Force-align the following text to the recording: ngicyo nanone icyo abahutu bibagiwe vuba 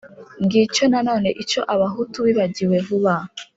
ngicyo 0.43 0.83
nanone 0.91 1.29
icyo 1.41 1.61
abahutu 1.73 2.17
bibagiwe 2.27 2.77
vuba 2.87 3.13